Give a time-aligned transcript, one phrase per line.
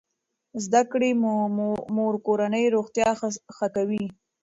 [0.63, 1.09] زده کړې
[1.95, 3.09] مور کورنۍ روغتیا
[3.55, 4.05] ښه کوي.